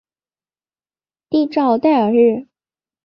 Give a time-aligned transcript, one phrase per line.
[1.29, 2.47] 蒂绍代尔日。